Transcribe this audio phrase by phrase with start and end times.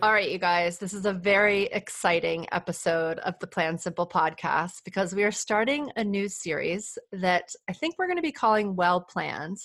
[0.00, 4.84] All right, you guys, this is a very exciting episode of the Plan Simple podcast
[4.84, 8.76] because we are starting a new series that I think we're going to be calling
[8.76, 9.56] Well Planned.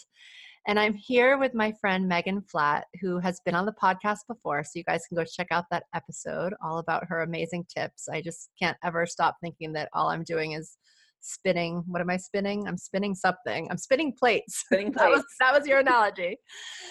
[0.68, 4.64] And I'm here with my friend Megan Flatt, who has been on the podcast before.
[4.64, 8.09] So you guys can go check out that episode all about her amazing tips.
[8.09, 10.78] I just can't ever stop thinking that all I'm doing is
[11.22, 11.84] spinning.
[11.86, 12.68] What am I spinning?
[12.68, 13.68] I'm spinning something.
[13.70, 14.64] I'm spinning plates.
[14.66, 15.00] Spinning plates.
[15.04, 16.38] that, was, that was your analogy.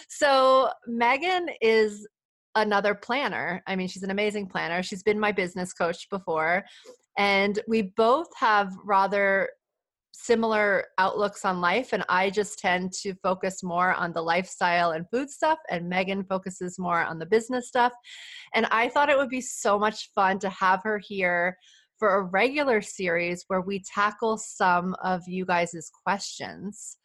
[0.09, 2.07] So Megan is
[2.55, 3.63] another planner.
[3.67, 4.83] I mean, she's an amazing planner.
[4.83, 6.65] She's been my business coach before.
[7.19, 9.49] And we both have rather
[10.13, 11.93] similar outlooks on life.
[11.93, 15.59] And I just tend to focus more on the lifestyle and food stuff.
[15.71, 17.93] And Megan focuses more on the business stuff.
[18.55, 21.57] And I thought it would be so much fun to have her here
[21.99, 26.99] for a regular series where we tackle some of you guys' questions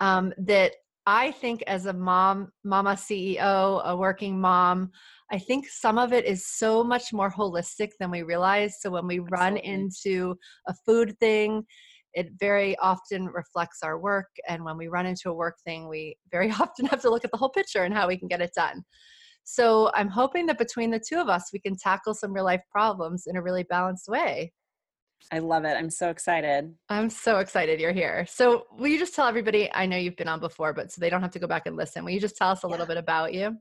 [0.00, 0.72] um, that
[1.06, 4.90] I think as a mom, mama CEO, a working mom,
[5.32, 8.76] I think some of it is so much more holistic than we realize.
[8.80, 10.36] So when we run into
[10.68, 11.64] a food thing,
[12.14, 14.28] it very often reflects our work.
[14.48, 17.30] And when we run into a work thing, we very often have to look at
[17.32, 18.84] the whole picture and how we can get it done.
[19.44, 22.62] So I'm hoping that between the two of us, we can tackle some real life
[22.70, 24.52] problems in a really balanced way.
[25.30, 25.76] I love it.
[25.76, 26.74] I'm so excited.
[26.88, 28.26] I'm so excited you're here.
[28.28, 29.70] So, will you just tell everybody?
[29.72, 31.76] I know you've been on before, but so they don't have to go back and
[31.76, 32.04] listen.
[32.04, 32.70] Will you just tell us a yeah.
[32.70, 33.56] little bit about you?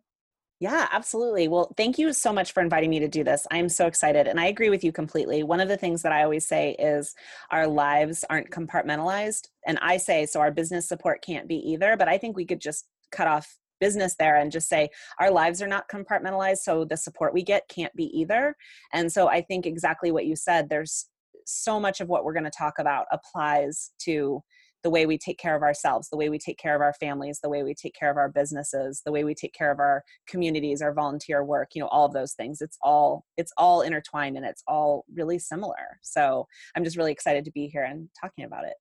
[0.61, 1.47] Yeah, absolutely.
[1.47, 3.47] Well, thank you so much for inviting me to do this.
[3.49, 4.27] I'm so excited.
[4.27, 5.41] And I agree with you completely.
[5.41, 7.15] One of the things that I always say is
[7.49, 9.47] our lives aren't compartmentalized.
[9.65, 11.97] And I say, so our business support can't be either.
[11.97, 14.89] But I think we could just cut off business there and just say
[15.19, 18.55] our lives are not compartmentalized so the support we get can't be either
[18.93, 21.09] and so i think exactly what you said there's
[21.45, 24.41] so much of what we're going to talk about applies to
[24.83, 27.39] the way we take care of ourselves, the way we take care of our families,
[27.41, 30.03] the way we take care of our businesses, the way we take care of our
[30.27, 32.61] communities, our volunteer work, you know, all of those things.
[32.61, 35.99] It's all it's all intertwined and it's all really similar.
[36.01, 38.73] So, I'm just really excited to be here and talking about it.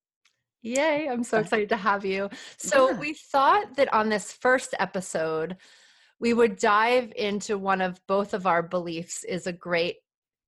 [0.62, 2.30] Yay, I'm so excited to have you.
[2.56, 2.98] So, yeah.
[2.98, 5.56] we thought that on this first episode
[6.20, 9.96] we would dive into one of both of our beliefs is a great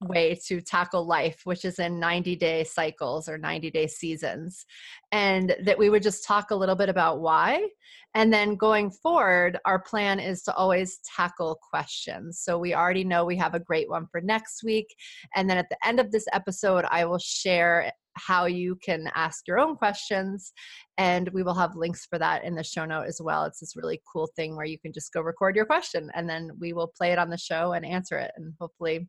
[0.09, 4.65] way to tackle life, which is in 90 day cycles or 90 day seasons.
[5.11, 7.69] And that we would just talk a little bit about why.
[8.15, 12.41] And then going forward, our plan is to always tackle questions.
[12.41, 14.95] So we already know we have a great one for next week.
[15.35, 19.47] And then at the end of this episode, I will share how you can ask
[19.47, 20.53] your own questions
[20.99, 23.77] and we will have links for that in the show note as well it's this
[23.77, 26.93] really cool thing where you can just go record your question and then we will
[26.95, 29.09] play it on the show and answer it and hopefully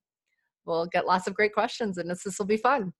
[0.66, 2.94] we'll get lots of great questions and this, this will be fun.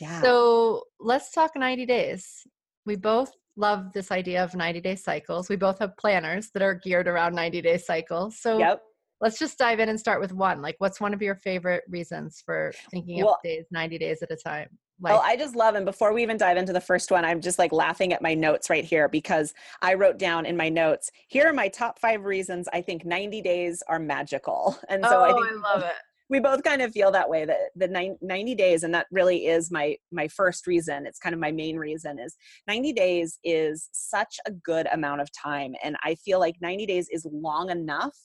[0.00, 0.20] Yeah.
[0.22, 2.46] So let's talk 90 days.
[2.86, 5.48] We both love this idea of 90 day cycles.
[5.48, 8.40] We both have planners that are geared around 90 day cycles.
[8.40, 8.82] So yep.
[9.20, 10.60] let's just dive in and start with one.
[10.60, 14.30] Like, what's one of your favorite reasons for thinking well, of days 90 days at
[14.30, 14.68] a time?
[14.72, 17.24] Oh, like, oh, I just love, and before we even dive into the first one,
[17.24, 19.52] I'm just like laughing at my notes right here because
[19.82, 23.42] I wrote down in my notes, here are my top five reasons I think 90
[23.42, 24.78] days are magical.
[24.88, 25.96] And so oh, I think I love it
[26.30, 29.70] we both kind of feel that way that the 90 days and that really is
[29.70, 31.06] my my first reason.
[31.06, 32.36] It's kind of my main reason is
[32.66, 37.08] 90 days is such a good amount of time and i feel like 90 days
[37.10, 38.16] is long enough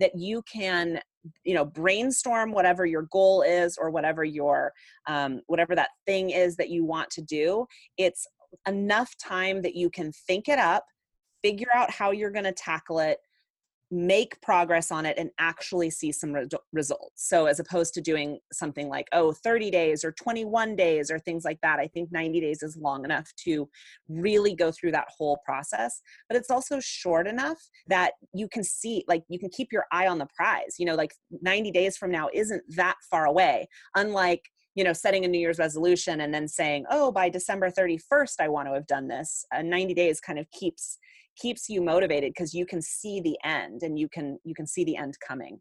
[0.00, 1.00] that you can
[1.44, 4.72] you know brainstorm whatever your goal is or whatever your
[5.06, 7.66] um, whatever that thing is that you want to do.
[7.96, 8.26] It's
[8.66, 10.84] enough time that you can think it up
[11.42, 13.18] figure out how you're going to tackle it
[13.94, 17.28] make progress on it and actually see some re- results.
[17.28, 21.44] So, as opposed to doing something like, oh, 30 days or 21 days or things
[21.44, 23.68] like that, I think 90 days is long enough to
[24.08, 26.02] really go through that whole process.
[26.28, 30.08] But it's also short enough that you can see, like, you can keep your eye
[30.08, 30.74] on the prize.
[30.78, 34.42] You know, like 90 days from now isn't that far away, unlike
[34.74, 38.48] you know setting a new year's resolution and then saying oh by december 31st i
[38.48, 40.98] want to have done this uh, 90 days kind of keeps
[41.36, 44.84] keeps you motivated because you can see the end and you can you can see
[44.84, 45.60] the end coming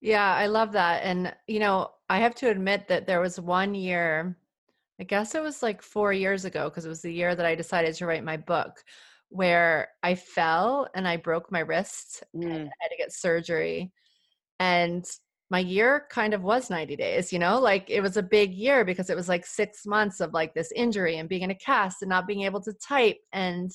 [0.00, 3.74] yeah i love that and you know i have to admit that there was one
[3.74, 4.36] year
[5.00, 7.54] i guess it was like four years ago because it was the year that i
[7.54, 8.72] decided to write my book
[9.30, 12.44] where i fell and i broke my wrist mm.
[12.44, 13.92] and i had to get surgery
[14.60, 15.04] and
[15.50, 18.84] my year kind of was 90 days, you know, like it was a big year
[18.84, 22.02] because it was like six months of like this injury and being in a cast
[22.02, 23.16] and not being able to type.
[23.32, 23.70] And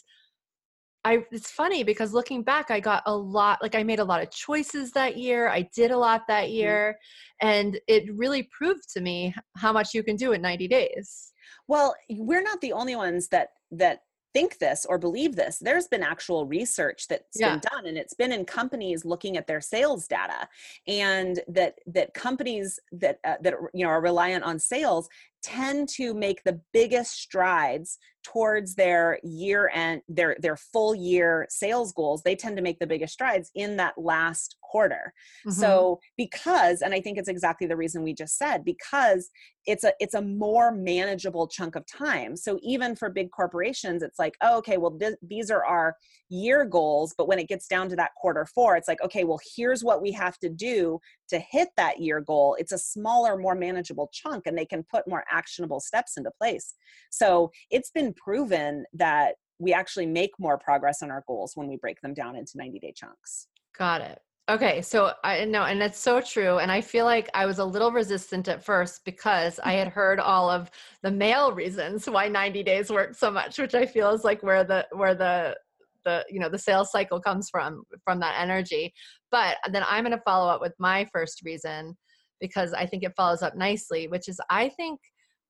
[1.05, 4.21] I, it's funny because looking back, I got a lot, like I made a lot
[4.21, 5.49] of choices that year.
[5.49, 6.55] I did a lot that mm-hmm.
[6.55, 6.99] year.
[7.41, 11.33] And it really proved to me how much you can do in 90 days.
[11.67, 14.01] Well, we're not the only ones that, that
[14.33, 17.51] think this or believe this there's been actual research that's yeah.
[17.51, 20.47] been done and it's been in companies looking at their sales data
[20.87, 25.07] and that that companies that uh, that you know are reliant on sales
[25.43, 31.91] tend to make the biggest strides towards their year end their their full year sales
[31.91, 35.13] goals they tend to make the biggest strides in that last quarter.
[35.45, 35.51] Mm-hmm.
[35.51, 39.29] so because and i think it's exactly the reason we just said because
[39.65, 42.35] it's a it's a more manageable chunk of time.
[42.35, 45.95] So even for big corporations it's like oh, okay well th- these are our
[46.29, 49.39] year goals but when it gets down to that quarter four it's like okay well
[49.55, 50.99] here's what we have to do
[51.29, 52.55] to hit that year goal.
[52.59, 56.75] It's a smaller more manageable chunk and they can put more actionable steps into place
[57.11, 61.77] so it's been proven that we actually make more progress on our goals when we
[61.77, 63.47] break them down into 90 day chunks
[63.77, 64.19] got it
[64.49, 66.57] Okay, so I know, and it's so true.
[66.57, 70.19] And I feel like I was a little resistant at first because I had heard
[70.19, 70.69] all of
[71.01, 74.65] the male reasons why 90 days work so much, which I feel is like where
[74.65, 75.55] the where the
[76.03, 78.93] the you know the sales cycle comes from from that energy.
[79.31, 81.95] But then I'm going to follow up with my first reason
[82.41, 84.99] because I think it follows up nicely, which is I think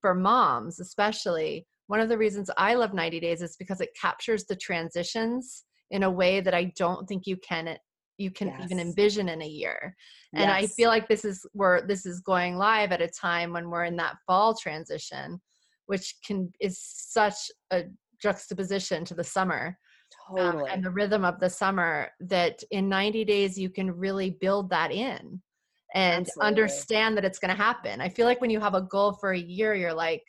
[0.03, 4.45] for moms especially one of the reasons I love 90 days is because it captures
[4.45, 7.77] the transitions in a way that I don't think you can
[8.17, 8.61] you can yes.
[8.63, 9.95] even envision in a year.
[10.33, 10.63] And yes.
[10.63, 13.85] I feel like this is where this is going live at a time when we're
[13.85, 15.41] in that fall transition,
[15.87, 17.35] which can is such
[17.71, 17.83] a
[18.21, 19.77] juxtaposition to the summer.
[20.29, 20.63] Totally.
[20.63, 24.69] Um, and the rhythm of the summer that in 90 days you can really build
[24.69, 25.41] that in
[25.93, 26.47] and Absolutely.
[26.47, 28.01] understand that it's going to happen.
[28.01, 30.23] I feel like when you have a goal for a year, you're like,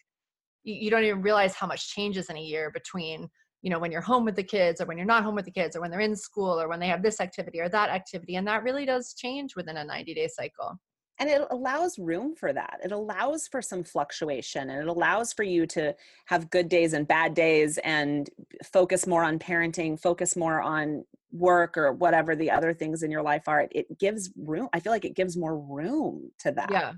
[0.63, 3.29] you, you don't even realize how much changes in a year between
[3.63, 5.51] you know when you're home with the kids or when you're not home with the
[5.51, 8.37] kids or when they're in school or when they have this activity or that activity
[8.37, 10.79] and that really does change within a 90 day cycle
[11.19, 12.81] and it allows room for that.
[12.83, 15.95] It allows for some fluctuation and it allows for you to
[16.27, 18.29] have good days and bad days and
[18.65, 23.23] focus more on parenting focus more on work or whatever the other things in your
[23.23, 23.69] life are.
[23.71, 26.71] It gives room i feel like it gives more room to that.
[26.71, 26.93] Yeah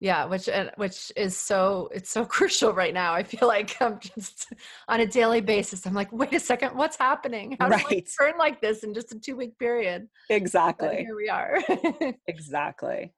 [0.00, 4.52] yeah which which is so it's so crucial right now i feel like i'm just
[4.88, 7.56] on a daily basis i'm like wait a second what's happening?
[7.60, 7.86] How right.
[7.88, 10.08] do I turn like this in just a two week period?
[10.30, 10.88] Exactly.
[10.88, 11.58] but here we are.
[12.26, 13.12] Exactly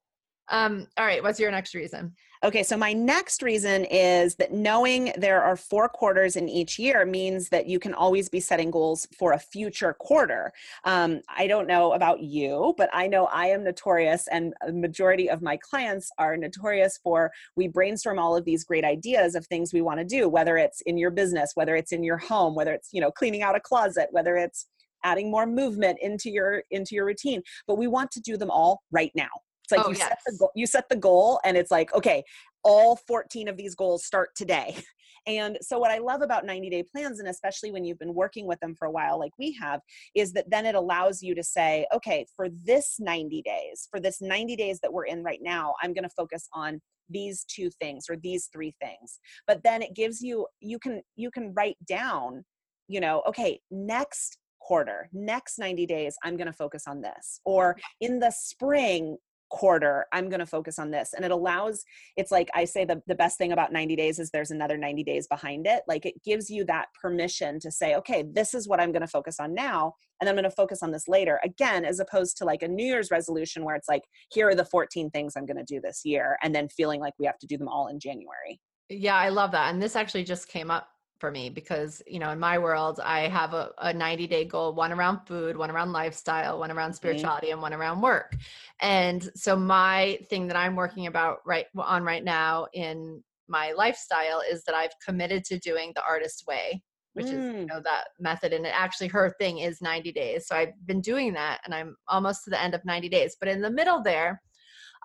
[0.49, 2.15] um all right what's your next reason
[2.45, 7.07] Okay, so my next reason is that knowing there are four quarters in each year
[7.07, 10.53] means that you can always be setting goals for a future quarter.
[10.85, 15.31] Um, I don't know about you, but I know I am notorious, and a majority
[15.31, 19.73] of my clients are notorious for we brainstorm all of these great ideas of things
[19.73, 22.75] we want to do, whether it's in your business, whether it's in your home, whether
[22.75, 24.67] it's you know cleaning out a closet, whether it's
[25.05, 28.83] adding more movement into your into your routine but we want to do them all
[28.91, 29.29] right now
[29.67, 30.09] it's like oh, you yes.
[30.09, 32.23] set the goal, you set the goal and it's like, okay,
[32.63, 34.77] all 14 of these goals start today.
[35.29, 38.47] And so what I love about 90 day plans and especially when you've been working
[38.47, 39.81] with them for a while like we have
[40.15, 44.23] is that then it allows you to say, okay, for this 90 days, for this
[44.23, 48.05] 90 days that we're in right now, I'm going to focus on these two things
[48.09, 49.19] or these three things.
[49.49, 52.45] But then it gives you you can you can write down,
[52.87, 57.41] you know, okay, next quarter, next 90 days, I'm going to focus on this.
[57.45, 59.17] Or in the spring,
[59.49, 61.85] quarter i'm going to focus on this and it allows
[62.17, 65.05] it's like i say the, the best thing about 90 days is there's another 90
[65.05, 68.81] days behind it like it gives you that permission to say okay this is what
[68.81, 71.85] i'm going to focus on now and i'm going to focus on this later again
[71.85, 75.11] as opposed to like a new year's resolution where it's like here are the 14
[75.11, 77.57] things i'm going to do this year and then feeling like we have to do
[77.57, 78.61] them all in january.
[78.89, 82.31] Yeah i love that and this actually just came up for me because you know
[82.31, 85.93] in my world i have a, a 90 day goal one around food one around
[85.93, 87.55] lifestyle one around spirituality mm-hmm.
[87.55, 88.37] and one around work
[88.81, 94.43] and so my thing that i'm working about right on right now in my lifestyle
[94.51, 96.83] is that i've committed to doing the artist way
[97.15, 97.31] which mm.
[97.31, 97.69] is you mm.
[97.69, 101.33] know that method and it actually her thing is 90 days so i've been doing
[101.33, 104.41] that and i'm almost to the end of 90 days but in the middle there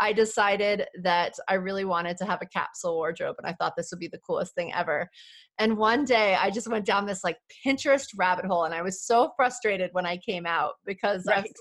[0.02, 3.92] I decided that I really wanted to have a capsule wardrobe and I thought this
[3.92, 5.10] would be the coolest thing ever.
[5.62, 9.04] And one day I just went down this like Pinterest rabbit hole and I was
[9.04, 11.38] so frustrated when I came out because right.
[11.38, 11.52] I was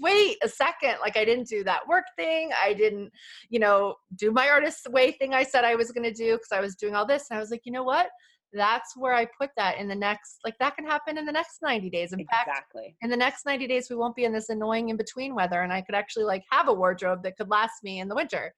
[0.00, 3.10] wait a second like i didn't do that work thing i didn't
[3.50, 6.52] you know do my artist way thing i said i was going to do because
[6.52, 8.06] i was doing all this and i was like you know what
[8.52, 11.62] that's where I put that in the next, like that can happen in the next
[11.62, 12.12] 90 days.
[12.12, 12.82] In exactly.
[12.82, 15.62] fact, in the next 90 days, we won't be in this annoying in between weather
[15.62, 18.52] and I could actually like have a wardrobe that could last me in the winter.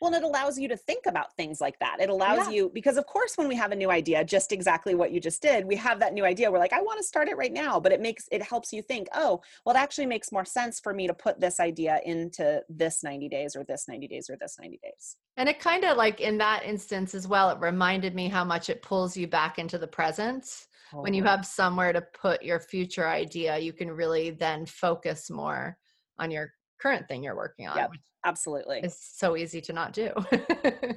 [0.00, 2.00] Well, and it allows you to think about things like that.
[2.00, 2.50] It allows yeah.
[2.50, 5.42] you, because of course, when we have a new idea, just exactly what you just
[5.42, 6.50] did, we have that new idea.
[6.50, 7.80] We're like, I want to start it right now.
[7.80, 10.92] But it makes, it helps you think, oh, well, it actually makes more sense for
[10.92, 14.56] me to put this idea into this 90 days or this 90 days or this
[14.60, 15.16] 90 days.
[15.36, 18.70] And it kind of like in that instance as well, it reminded me how much
[18.70, 20.44] it pulls you back into the present.
[20.92, 21.02] Oh.
[21.02, 25.76] When you have somewhere to put your future idea, you can really then focus more
[26.18, 26.52] on your
[26.84, 27.90] current thing you're working on, yep,
[28.24, 28.80] absolutely.
[28.82, 30.10] It's so easy to not do.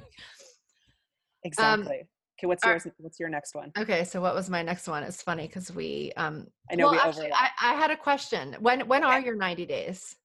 [1.38, 2.00] Um, exactly.
[2.00, 2.06] Um,
[2.38, 2.86] okay, what's yours?
[2.98, 3.72] what's your next one?
[3.78, 5.02] Okay, so what was my next one?
[5.02, 8.56] It's funny because we um I know well, we actually, I, I, had a question.
[8.60, 9.12] When when okay.
[9.12, 10.16] are your 90 days?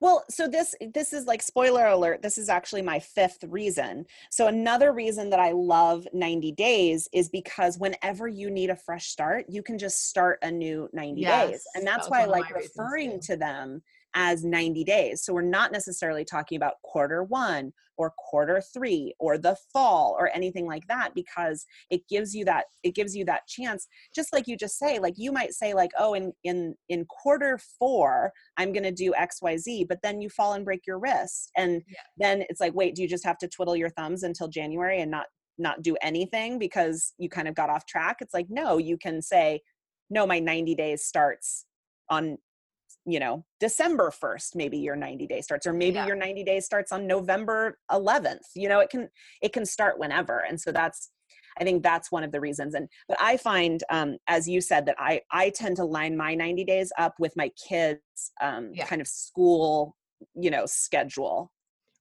[0.00, 4.06] Well, so this this is like spoiler alert, this is actually my fifth reason.
[4.30, 9.06] So another reason that I love 90 days is because whenever you need a fresh
[9.06, 11.64] start, you can just start a new 90 yes, days.
[11.74, 13.82] And that's that why I like referring to them
[14.14, 15.24] as 90 days.
[15.24, 20.30] So we're not necessarily talking about quarter one or quarter three or the fall or
[20.34, 24.46] anything like that because it gives you that it gives you that chance just like
[24.46, 28.72] you just say like you might say like oh in in in quarter four i'm
[28.72, 31.96] going to do xyz but then you fall and break your wrist and yeah.
[32.16, 35.10] then it's like wait do you just have to twiddle your thumbs until january and
[35.10, 38.96] not not do anything because you kind of got off track it's like no you
[38.96, 39.60] can say
[40.10, 41.64] no my 90 days starts
[42.10, 42.36] on
[43.06, 46.06] you know december 1st maybe your 90 day starts or maybe yeah.
[46.06, 49.08] your 90 days starts on november 11th you know it can
[49.42, 51.10] it can start whenever and so that's
[51.60, 54.86] i think that's one of the reasons and but i find um, as you said
[54.86, 58.00] that i i tend to line my 90 days up with my kids
[58.40, 58.86] um, yeah.
[58.86, 59.96] kind of school
[60.34, 61.50] you know schedule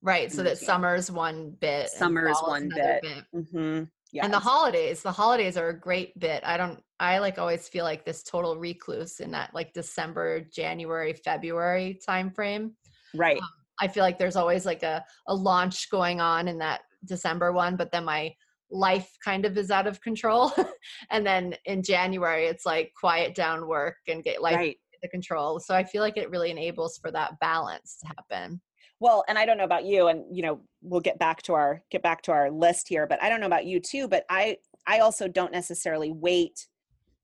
[0.02, 3.24] right so that summer's one bit summer's one bit, bit.
[3.36, 3.84] Mm-hmm.
[4.14, 4.26] Yes.
[4.26, 6.44] And the holidays, the holidays are a great bit.
[6.46, 11.14] I don't I like always feel like this total recluse in that like December, January,
[11.14, 12.74] February time frame.
[13.16, 13.42] Right.
[13.42, 13.50] Um,
[13.82, 17.76] I feel like there's always like a a launch going on in that December one,
[17.76, 18.36] but then my
[18.70, 20.54] life kind of is out of control.
[21.10, 24.78] and then in January it's like quiet down work and get life right.
[25.02, 25.60] the control.
[25.60, 28.62] So I feel like it really enables for that balance to happen
[29.04, 31.84] well and i don't know about you and you know we'll get back to our
[31.92, 34.56] get back to our list here but i don't know about you too but i
[34.88, 36.68] i also don't necessarily wait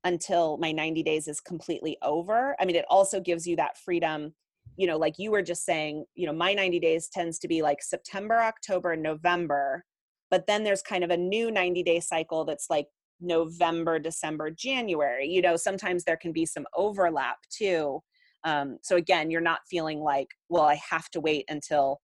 [0.04, 2.56] until my 90 days is completely over.
[2.58, 4.32] I mean it also gives you that freedom
[4.76, 7.60] you know like you were just saying you know my 90 days tends to be
[7.60, 9.84] like september october and november
[10.30, 12.86] but then there's kind of a new 90 day cycle that's like
[13.20, 18.00] november december january you know sometimes there can be some overlap too
[18.44, 22.00] um, so again you're not feeling like well i have to wait until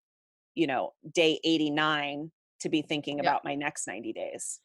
[0.55, 4.61] you know day 89 to be thinking about my next 90 days.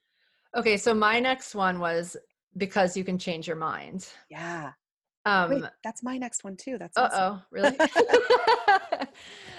[0.56, 2.18] Okay so my next one was
[2.58, 4.08] because you can change your mind.
[4.30, 4.72] Yeah.
[5.26, 7.42] Um Wait, that's my next one too that's uh-oh awesome.
[7.52, 7.78] really?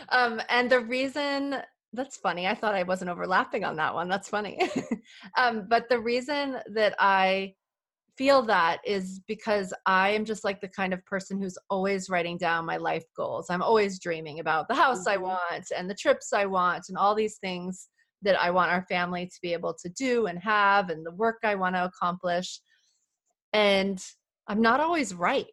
[0.09, 1.57] Um and the reason
[1.95, 4.59] that's funny i thought i wasn't overlapping on that one that's funny.
[5.37, 7.55] Um but the reason that i
[8.17, 12.37] feel that is because I am just like the kind of person who's always writing
[12.37, 13.47] down my life goals.
[13.49, 15.25] I'm always dreaming about the house I mm-hmm.
[15.25, 17.89] want and the trips I want and all these things
[18.23, 21.39] that I want our family to be able to do and have and the work
[21.43, 22.61] I want to accomplish.
[23.53, 24.03] And
[24.47, 25.47] I'm not always right.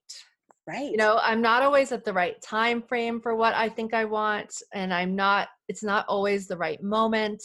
[0.67, 0.91] Right.
[0.91, 4.05] You know, I'm not always at the right time frame for what I think I
[4.05, 7.41] want and I'm not it's not always the right moment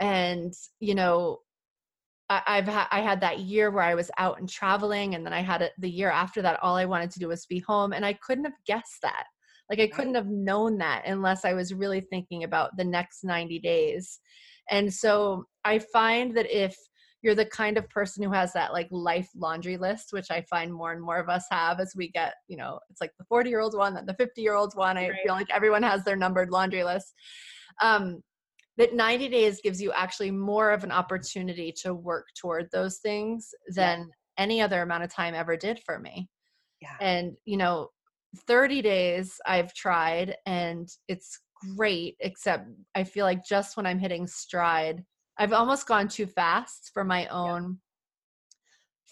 [0.00, 1.38] and you know
[2.30, 5.32] I, have ha- I had that year where I was out and traveling, and then
[5.32, 6.58] I had it the year after that.
[6.62, 9.24] All I wanted to do was be home, and I couldn't have guessed that.
[9.70, 13.58] Like I couldn't have known that unless I was really thinking about the next 90
[13.60, 14.20] days.
[14.70, 16.76] And so I find that if
[17.22, 20.72] you're the kind of person who has that like life laundry list, which I find
[20.72, 23.48] more and more of us have as we get, you know, it's like the 40
[23.48, 24.98] year old one, then the 50 year old one.
[24.98, 25.18] I right.
[25.24, 27.14] feel like everyone has their numbered laundry list.
[27.80, 28.22] Um,
[28.76, 33.50] that 90 days gives you actually more of an opportunity to work toward those things
[33.68, 34.42] than yeah.
[34.42, 36.28] any other amount of time ever did for me.
[36.80, 36.96] Yeah.
[37.00, 37.88] And, you know,
[38.48, 41.40] 30 days I've tried and it's
[41.76, 45.04] great, except I feel like just when I'm hitting stride,
[45.38, 47.78] I've almost gone too fast for my own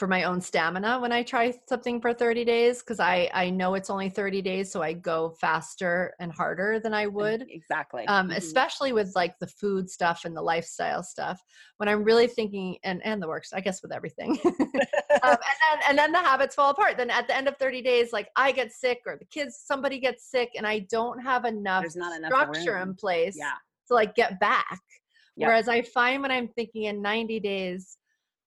[0.03, 3.75] for my own stamina when I try something for 30 days because I I know
[3.75, 8.27] it's only 30 days so I go faster and harder than I would exactly um,
[8.27, 8.37] mm-hmm.
[8.37, 11.41] especially with like the food stuff and the lifestyle stuff
[11.77, 14.57] when I'm really thinking and and the works I guess with everything um,
[15.23, 18.13] and then and then the habits fall apart then at the end of 30 days
[18.13, 21.83] like I get sick or the kids somebody gets sick and I don't have enough
[21.83, 22.89] There's not enough structure room.
[22.89, 23.53] in place yeah.
[23.87, 24.81] to like get back
[25.37, 25.47] yep.
[25.47, 27.99] whereas I find when I'm thinking in 90 days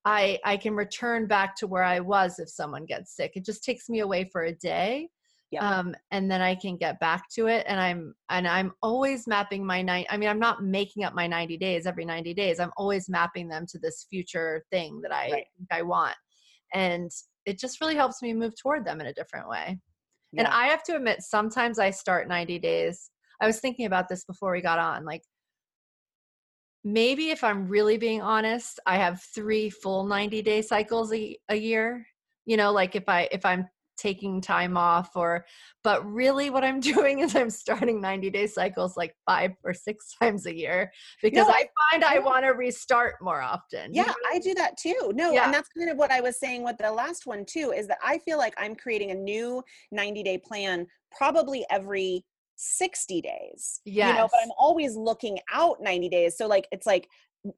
[0.05, 3.33] I I can return back to where I was if someone gets sick.
[3.35, 5.09] It just takes me away for a day.
[5.51, 5.77] Yeah.
[5.77, 7.65] Um, and then I can get back to it.
[7.67, 10.07] And I'm and I'm always mapping my night.
[10.09, 12.59] I mean, I'm not making up my 90 days every 90 days.
[12.59, 15.45] I'm always mapping them to this future thing that I Right.
[15.57, 16.15] think I want.
[16.73, 17.09] And
[17.45, 19.79] it just really helps me move toward them in a different way.
[20.37, 23.09] And I have to admit, sometimes I start 90 days.
[23.39, 25.05] I was thinking about this before we got on.
[25.05, 25.21] Like,
[26.85, 31.55] maybe if I'm really being honest, I have three full 90 day cycles a, a
[31.55, 32.05] year.
[32.45, 35.45] You know, like if I if I'm taking time off or
[35.81, 40.13] but really what I'm doing is I'm starting 90 day cycles like five or six
[40.21, 40.91] times a year
[41.23, 43.93] because No, I find I I- want to restart more often.
[43.93, 45.45] You yeah i do that too no Yeah.
[45.45, 47.97] and that's kind of what i was saying with the last one too is that
[48.03, 50.85] i feel like i'm creating a new 90 day plan
[51.17, 52.23] probably every
[52.55, 57.07] 60 days you know but i'm always looking out 90 days so like it's like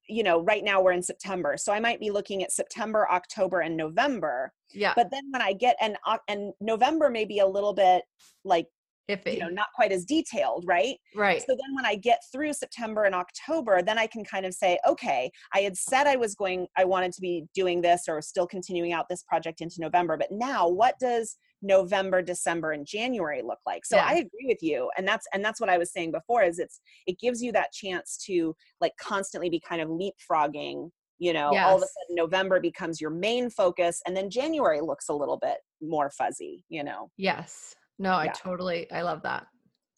[0.08, 3.62] you know right now we're in september so i might be looking at september october
[3.62, 4.94] and november yeah.
[4.96, 8.04] but then when i get and Oc- and november may be a little bit
[8.44, 8.68] like
[9.10, 9.34] iffy.
[9.34, 11.42] you know not quite as detailed right right.
[11.42, 14.78] so then when I get through September and October, then I can kind of say,
[14.88, 18.46] okay, I had said I was going, I wanted to be doing this or still
[18.46, 20.18] continuing out this project into November.
[20.18, 23.86] But now what does November, December, and January look like?
[23.86, 24.06] So Yeah.
[24.06, 24.90] I agree with you.
[24.98, 27.72] And that's and that's what I was saying before is it's it gives you that
[27.72, 30.90] chance to like constantly be kind of leapfrogging.
[31.20, 35.10] You know, all of a sudden November becomes your main focus, and then January looks
[35.10, 37.10] a little bit more fuzzy, you know.
[37.18, 37.74] Yes.
[37.98, 39.48] No, I totally I love that.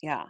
[0.02, 0.28] Yeah.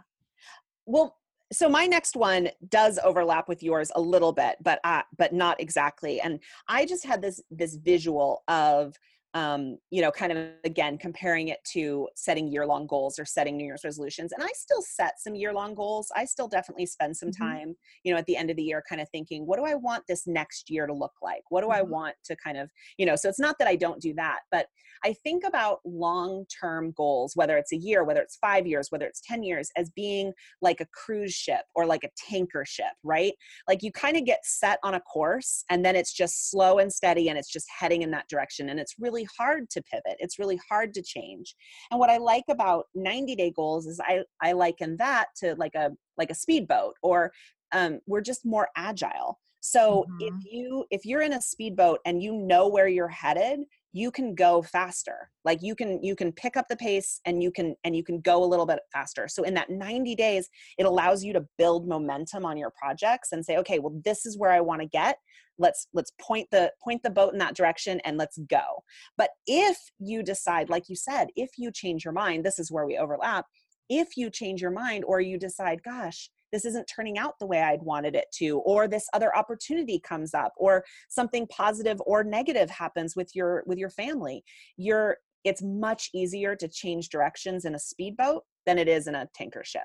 [0.86, 1.16] Well,
[1.52, 5.60] so my next one does overlap with yours a little bit, but uh, but not
[5.60, 6.20] exactly.
[6.20, 8.96] And I just had this this visual of
[9.34, 13.56] um, you know, kind of again comparing it to setting year long goals or setting
[13.56, 14.32] New Year's resolutions.
[14.32, 16.10] And I still set some year long goals.
[16.16, 17.30] I still definitely spend some Mhm.
[17.30, 19.74] time, you know, at the end of the year, kind of thinking, what do I
[19.74, 21.42] want this next year to look like?
[21.50, 21.82] What do I Mhm.
[21.82, 24.66] want to kind of, you know, so it's not that I don't do that, but
[25.04, 29.06] I think about long term goals, whether it's a year, whether it's five years, whether
[29.06, 33.34] it's 10 years, as being like a cruise ship or like a tanker ship, right?
[33.68, 36.92] Like you kind of get set on a course and then it's just slow and
[36.92, 38.68] steady and it's just heading in that direction.
[38.68, 40.16] And it's really hard to pivot.
[40.18, 41.54] It's really hard to change.
[41.90, 45.74] And what I like about 90 day goals is I, I liken that to like
[45.74, 47.32] a like a speedboat or
[47.72, 49.38] um, we're just more agile.
[49.60, 50.42] So if Mhm.
[50.42, 53.60] you if you're in a speedboat and you know where you're headed,
[53.92, 55.30] you can go faster.
[55.44, 58.20] Like you can you can pick up the pace and you can and you can
[58.20, 59.28] go a little bit faster.
[59.28, 63.44] So in that 90 days, it allows you to build momentum on your projects and
[63.44, 65.18] say, okay, well this is where I want to get.
[65.60, 68.82] Let's let's point the point the boat in that direction and let's go.
[69.16, 72.86] But if you decide like you said, if you change your mind, this is where
[72.86, 73.46] we overlap.
[73.88, 77.60] If you change your mind or you decide, gosh, this isn't turning out the way
[77.60, 82.70] I'd wanted it to, or this other opportunity comes up, or something positive or negative
[82.70, 84.42] happens with your with your family,
[84.76, 89.28] you're it's much easier to change directions in a speedboat than it is in a
[89.34, 89.82] tanker ship.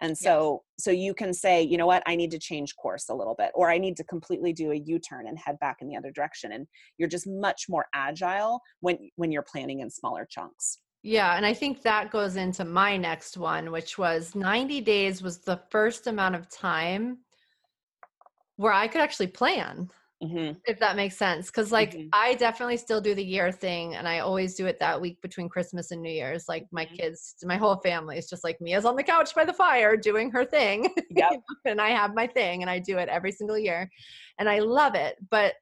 [0.00, 3.14] And so so you can say, you know what, I need to change course a
[3.14, 5.96] little bit, or I need to completely do a U-turn and head back in the
[5.96, 6.52] other direction.
[6.52, 6.66] And
[6.98, 10.80] you're just much more agile when when you're planning in smaller chunks.
[11.02, 15.38] Yeah, and I think that goes into my next one, which was 90 days was
[15.38, 17.18] the first amount of time
[18.56, 19.88] where I could actually plan,
[20.22, 21.46] hmm if that makes sense.
[21.46, 22.08] Because, like, Mhm.
[22.12, 25.48] I definitely still do the year thing, and I always do it that week between
[25.48, 26.48] Christmas and New Year's.
[26.48, 26.96] Like, my Mhm.
[26.96, 30.30] kids, my whole family is just like Mia's on the couch by the fire doing
[30.32, 30.92] her thing.
[31.10, 31.36] Yep.
[31.66, 33.88] and I have my thing, and I do it every single year,
[34.38, 35.16] and I love it.
[35.30, 35.54] But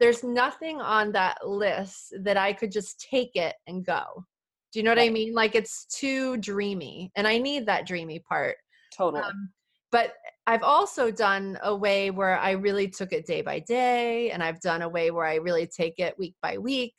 [0.00, 4.24] there's nothing on that list that I could just take it and go.
[4.72, 5.34] Do you know what I mean?
[5.34, 8.56] Like it's too dreamy, and I need that dreamy part.
[8.92, 9.22] Totally.
[9.24, 9.52] Um,
[9.90, 10.12] but
[10.46, 14.60] I've also done a way where I really took it day by day, and I've
[14.60, 16.94] done a way where I really take it week by week.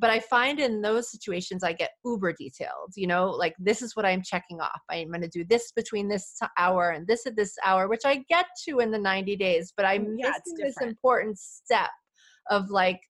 [0.00, 2.92] But I find in those situations I get uber detailed.
[2.94, 4.80] You know, like this is what I'm checking off.
[4.88, 8.22] I'm going to do this between this hour and this at this hour, which I
[8.28, 9.72] get to in the 90 days.
[9.76, 11.90] But I'm Mm, Yeah, missing this important step
[12.50, 13.00] of like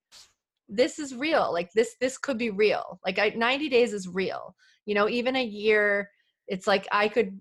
[0.68, 4.54] this is real like this this could be real like I, 90 days is real
[4.84, 6.10] you know even a year
[6.46, 7.40] it's like i could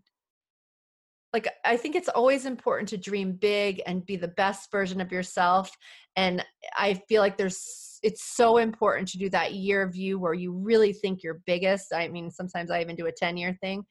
[1.38, 5.12] like i think it's always important to dream big and be the best version of
[5.12, 5.70] yourself
[6.16, 6.44] and
[6.78, 10.94] i feel like there's it's so important to do that year view where you really
[10.94, 13.84] think you're biggest i mean sometimes i even do a 10 year thing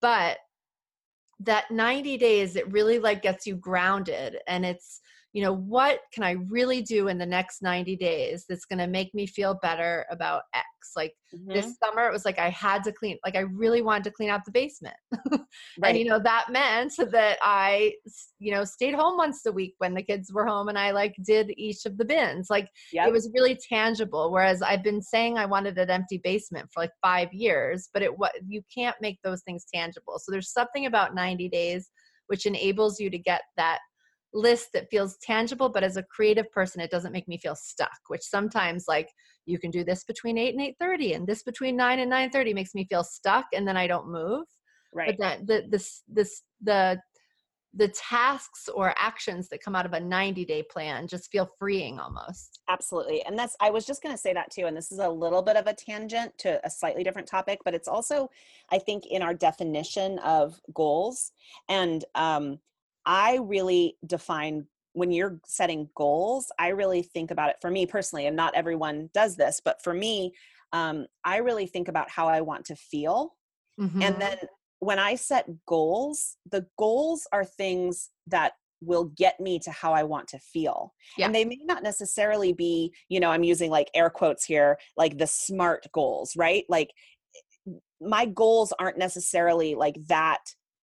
[0.00, 0.38] but
[1.40, 5.00] that 90 days it really like gets you grounded and it's
[5.32, 8.86] you know, what can I really do in the next 90 days that's going to
[8.86, 10.66] make me feel better about X?
[10.94, 11.54] Like mm-hmm.
[11.54, 14.28] this summer, it was like I had to clean, like I really wanted to clean
[14.28, 14.96] out the basement.
[15.30, 15.40] right.
[15.84, 17.94] And, you know, that meant that I,
[18.38, 21.14] you know, stayed home once a week when the kids were home and I like
[21.24, 22.48] did each of the bins.
[22.50, 23.08] Like yep.
[23.08, 24.30] it was really tangible.
[24.30, 28.16] Whereas I've been saying I wanted an empty basement for like five years, but it
[28.16, 30.18] what you can't make those things tangible.
[30.18, 31.90] So there's something about 90 days
[32.28, 33.80] which enables you to get that
[34.34, 37.98] list that feels tangible but as a creative person it doesn't make me feel stuck
[38.08, 39.08] which sometimes like
[39.46, 42.74] you can do this between 8 and 8.30 and this between 9 and 9.30 makes
[42.74, 44.46] me feel stuck and then i don't move.
[44.94, 45.16] Right.
[45.16, 47.00] but that the this this the
[47.74, 51.98] the tasks or actions that come out of a 90 day plan just feel freeing
[51.98, 52.60] almost.
[52.68, 55.08] Absolutely and that's i was just going to say that too and this is a
[55.08, 58.28] little bit of a tangent to a slightly different topic but it's also
[58.70, 61.32] i think in our definition of goals
[61.68, 62.58] and um,
[63.06, 68.26] I really define when you're setting goals, I really think about it for me personally,
[68.26, 70.32] and not everyone does this, but for me,
[70.72, 73.34] um, I really think about how I want to feel.
[73.80, 74.02] Mm-hmm.
[74.02, 74.36] And then
[74.80, 80.02] when I set goals, the goals are things that will get me to how I
[80.02, 80.92] want to feel.
[81.16, 81.26] Yeah.
[81.26, 85.18] And they may not necessarily be, you know, I'm using like air quotes here, like
[85.18, 86.64] the smart goals, right?
[86.68, 86.90] Like
[88.00, 90.40] my goals aren't necessarily like that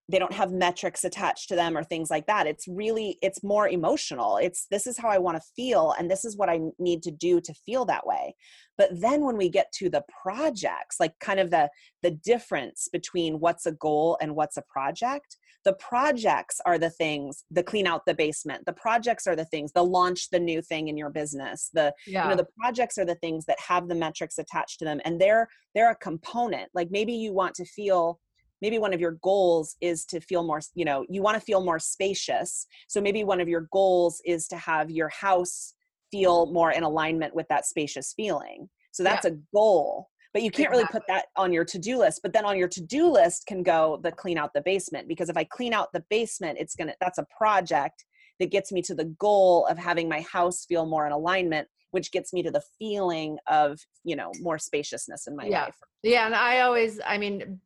[0.09, 2.47] they don't have metrics attached to them or things like that.
[2.47, 4.37] It's really it's more emotional.
[4.37, 7.11] It's this is how i want to feel and this is what i need to
[7.11, 8.35] do to feel that way.
[8.77, 11.69] But then when we get to the projects like kind of the
[12.01, 17.43] the difference between what's a goal and what's a project the projects are the things
[17.51, 20.87] the clean out the basement the projects are the things the launch the new thing
[20.87, 22.23] in your business the yeah.
[22.23, 25.19] you know the projects are the things that have the metrics attached to them and
[25.19, 26.69] they're they're a component.
[26.73, 28.19] Like maybe you want to feel
[28.61, 31.63] maybe one of your goals is to feel more you know you want to feel
[31.63, 35.73] more spacious so maybe one of your goals is to have your house
[36.11, 39.31] feel more in alignment with that spacious feeling so that's yeah.
[39.31, 42.57] a goal but you can't really put that on your to-do list but then on
[42.57, 45.89] your to-do list can go the clean out the basement because if i clean out
[45.93, 48.05] the basement it's gonna that's a project
[48.39, 52.11] that gets me to the goal of having my house feel more in alignment which
[52.11, 55.65] gets me to the feeling of you know more spaciousness in my yeah.
[55.65, 57.59] life yeah and i always i mean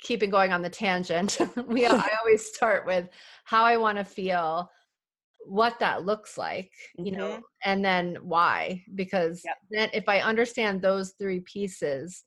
[0.00, 3.08] keeping going on the tangent we i always start with
[3.44, 4.68] how i want to feel
[5.46, 7.20] what that looks like you mm-hmm.
[7.20, 9.56] know and then why because yep.
[9.70, 12.24] then if i understand those three pieces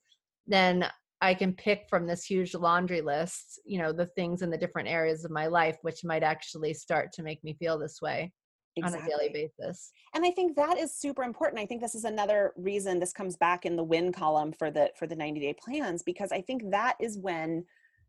[0.47, 0.85] then
[1.21, 4.89] i can pick from this huge laundry list you know the things in the different
[4.89, 8.31] areas of my life which might actually start to make me feel this way
[8.75, 8.99] exactly.
[8.99, 9.91] on a daily basis.
[10.13, 11.61] And I think that is super important.
[11.61, 14.91] I think this is another reason this comes back in the win column for the
[14.97, 17.65] for the 90 day plans because I think that is when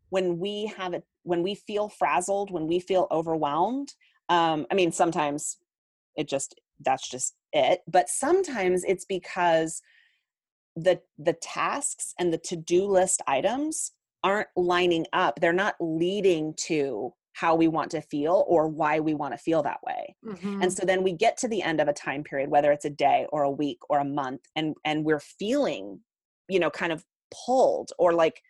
[0.09, 3.93] when we have it when we feel frazzled, when we feel overwhelmed.
[4.29, 5.57] Um, I mean, sometimes
[6.15, 9.81] it just that's just it, but sometimes it's because
[10.75, 13.91] the the tasks and the to-do list items
[14.23, 15.39] aren't lining up.
[15.39, 19.61] They're not leading to how we want to feel or why we want to feel
[19.61, 20.15] that way.
[20.25, 20.61] Mm-hmm.
[20.61, 22.89] And so then we get to the end of a time period whether it's a
[22.89, 25.99] day or a week or a month and and we're feeling
[26.47, 27.03] you know kind of
[27.45, 28.41] pulled or like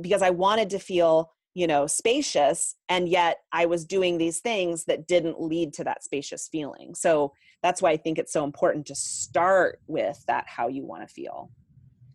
[0.00, 4.86] because I wanted to feel you know spacious and yet I was doing these things
[4.86, 6.94] that didn't lead to that spacious feeling.
[6.94, 11.06] So that's why I think it's so important to start with that how you want
[11.06, 11.50] to feel.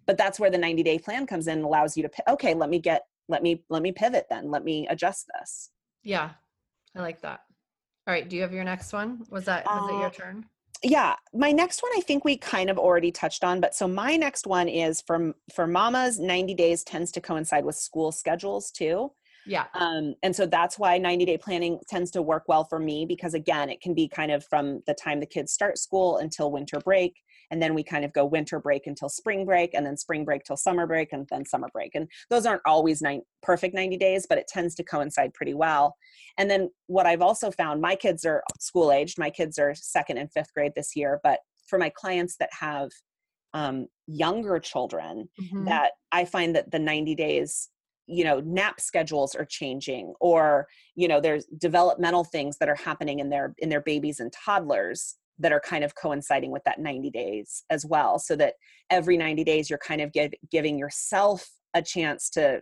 [0.07, 2.71] But that's where the 90 day plan comes in and allows you to okay, let
[2.71, 4.49] me get let me let me pivot then.
[4.49, 5.69] Let me adjust this.
[6.03, 6.31] Yeah,
[6.95, 7.41] I like that.
[8.07, 9.25] All right, do you have your next one?
[9.29, 10.45] Was that was uh, it your uh, turn?
[10.83, 14.15] Yeah, my next one I think we kind of already touched on, but so my
[14.15, 19.11] next one is from for mamas 90 days tends to coincide with school schedules too.
[19.45, 19.65] Yeah.
[19.73, 23.34] Um, and so that's why 90 day planning tends to work well for me because
[23.34, 26.80] again, it can be kind of from the time the kids start school until winter
[26.80, 27.15] break
[27.51, 30.43] and then we kind of go winter break until spring break and then spring break
[30.43, 34.25] till summer break and then summer break and those aren't always nine, perfect 90 days
[34.27, 35.95] but it tends to coincide pretty well
[36.38, 40.17] and then what i've also found my kids are school aged my kids are second
[40.17, 42.89] and fifth grade this year but for my clients that have
[43.54, 45.65] um, younger children mm-hmm.
[45.65, 47.69] that i find that the 90 days
[48.07, 53.19] you know nap schedules are changing or you know there's developmental things that are happening
[53.19, 57.09] in their in their babies and toddlers that are kind of coinciding with that 90
[57.09, 58.53] days as well so that
[58.89, 62.61] every 90 days you're kind of give, giving yourself a chance to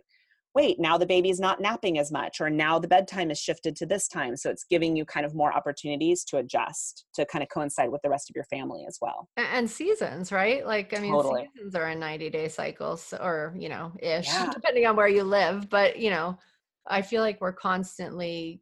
[0.54, 3.86] wait now the baby's not napping as much or now the bedtime is shifted to
[3.86, 7.48] this time so it's giving you kind of more opportunities to adjust to kind of
[7.48, 11.12] coincide with the rest of your family as well and seasons right like i mean
[11.12, 11.48] totally.
[11.54, 14.50] seasons are in 90 day cycles or you know ish yeah.
[14.52, 16.36] depending on where you live but you know
[16.86, 18.60] i feel like we're constantly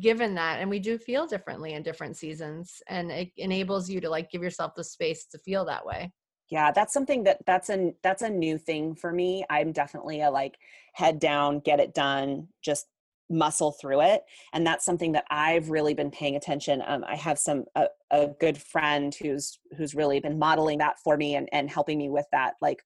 [0.00, 4.08] given that and we do feel differently in different seasons and it enables you to
[4.08, 6.10] like give yourself the space to feel that way
[6.52, 10.30] yeah that's something that that's a that's a new thing for me i'm definitely a
[10.30, 10.58] like
[10.92, 12.86] head down get it done just
[13.30, 17.38] muscle through it and that's something that i've really been paying attention um, i have
[17.38, 21.70] some a, a good friend who's who's really been modeling that for me and, and
[21.70, 22.82] helping me with that like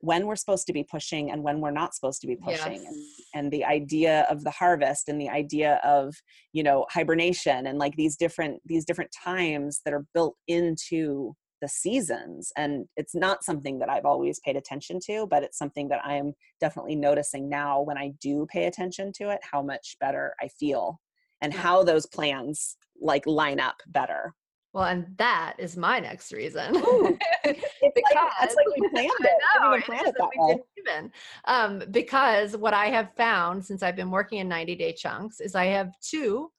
[0.00, 2.86] when we're supposed to be pushing and when we're not supposed to be pushing yes.
[2.86, 3.04] and,
[3.34, 6.14] and the idea of the harvest and the idea of
[6.52, 11.68] you know hibernation and like these different these different times that are built into the
[11.68, 16.04] seasons and it's not something that i've always paid attention to but it's something that
[16.04, 20.48] i'm definitely noticing now when i do pay attention to it how much better i
[20.48, 21.00] feel
[21.40, 24.34] and how those plans like line up better
[24.74, 26.72] well, and that is my next reason.
[26.72, 29.30] because, like, we planned it.
[29.60, 30.58] Know, we planned it that way.
[30.78, 31.10] Even.
[31.46, 35.54] Um, because what I have found since I've been working in 90 day chunks is
[35.54, 36.52] I have two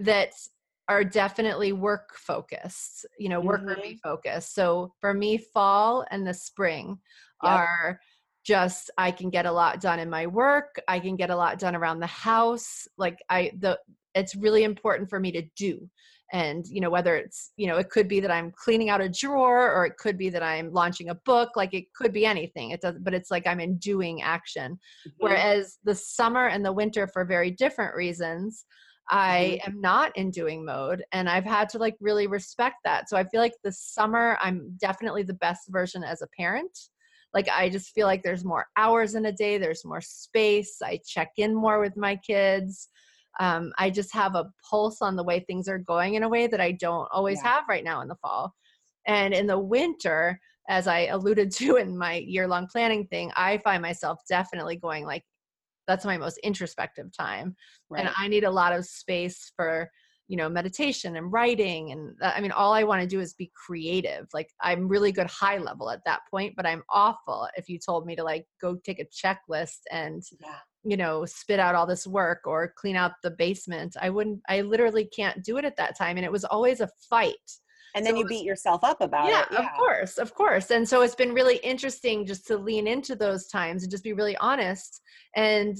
[0.00, 0.32] that
[0.90, 3.94] are definitely work focused, you know, worker mm-hmm.
[4.02, 4.56] focused.
[4.56, 6.98] So for me, fall and the spring
[7.44, 7.52] yep.
[7.52, 8.00] are
[8.44, 10.80] just I can get a lot done in my work.
[10.88, 12.88] I can get a lot done around the house.
[12.98, 13.78] Like I the
[14.16, 15.88] it's really important for me to do
[16.32, 19.08] and you know whether it's you know it could be that i'm cleaning out a
[19.08, 22.70] drawer or it could be that i'm launching a book like it could be anything
[22.70, 25.10] it does but it's like i'm in doing action mm-hmm.
[25.18, 28.64] whereas the summer and the winter for very different reasons
[29.10, 33.16] i am not in doing mode and i've had to like really respect that so
[33.16, 36.76] i feel like the summer i'm definitely the best version as a parent
[37.34, 40.98] like i just feel like there's more hours in a day there's more space i
[41.06, 42.88] check in more with my kids
[43.38, 46.46] um, I just have a pulse on the way things are going in a way
[46.46, 47.52] that I don't always yeah.
[47.52, 48.52] have right now in the fall.
[49.06, 53.58] And in the winter, as I alluded to in my year long planning thing, I
[53.58, 55.24] find myself definitely going like,
[55.90, 57.56] that's my most introspective time.
[57.88, 58.00] Right.
[58.00, 59.90] And I need a lot of space for,
[60.28, 61.92] you know, meditation and writing.
[61.92, 64.28] And I mean, all I want to do is be creative.
[64.32, 68.06] Like, I'm really good high level at that point, but I'm awful if you told
[68.06, 72.06] me to like go take a checklist and yeah you know spit out all this
[72.06, 75.96] work or clean out the basement i wouldn't i literally can't do it at that
[75.96, 77.36] time and it was always a fight
[77.94, 80.70] and then so you beat yourself up about yeah, it yeah of course of course
[80.70, 84.12] and so it's been really interesting just to lean into those times and just be
[84.12, 85.00] really honest
[85.36, 85.76] and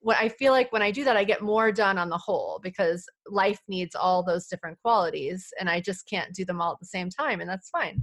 [0.00, 2.60] what i feel like when i do that i get more done on the whole
[2.62, 6.80] because life needs all those different qualities and i just can't do them all at
[6.80, 8.02] the same time and that's fine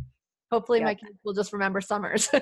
[0.51, 0.85] hopefully yep.
[0.85, 2.29] my kids will just remember summers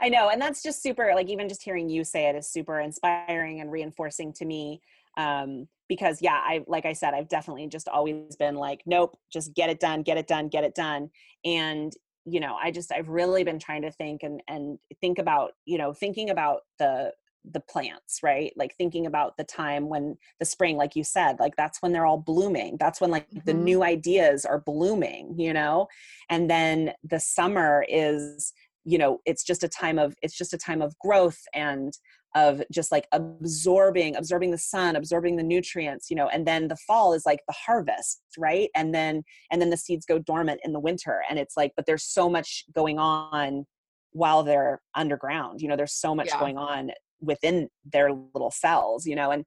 [0.00, 0.28] I know.
[0.28, 3.70] And that's just super, like, even just hearing you say it is super inspiring and
[3.70, 4.80] reinforcing to me.
[5.16, 9.54] Um, because, yeah, I, like I said, I've definitely just always been like, nope, just
[9.54, 11.10] get it done, get it done, get it done.
[11.44, 11.92] And,
[12.24, 15.76] you know, I just, I've really been trying to think and, and think about, you
[15.76, 17.12] know, thinking about the,
[17.52, 21.54] the plants right like thinking about the time when the spring like you said like
[21.56, 23.40] that's when they're all blooming that's when like mm-hmm.
[23.44, 25.86] the new ideas are blooming you know
[26.30, 30.58] and then the summer is you know it's just a time of it's just a
[30.58, 31.94] time of growth and
[32.34, 36.76] of just like absorbing absorbing the sun absorbing the nutrients you know and then the
[36.76, 40.72] fall is like the harvest right and then and then the seeds go dormant in
[40.72, 43.64] the winter and it's like but there's so much going on
[44.12, 46.40] while they're underground you know there's so much yeah.
[46.40, 49.44] going on within their little cells you know and